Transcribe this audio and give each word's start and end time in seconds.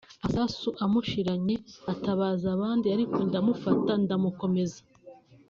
amasasu 0.27 0.69
amushiranye 0.83 1.55
atabaza 1.93 2.47
abandi 2.55 2.85
ariko 2.95 3.17
ndamufata 3.27 3.91
ndamukomeza 4.03 4.81